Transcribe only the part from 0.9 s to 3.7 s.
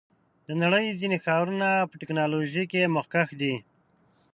ځینې ښارونه په ټیکنالوژۍ کې مخکښ دي.